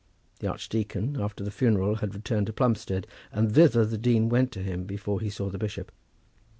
[0.39, 4.63] The archdeacon, after the funeral, had returned to Plumstead, and thither the dean went to
[4.63, 5.91] him before he saw the bishop.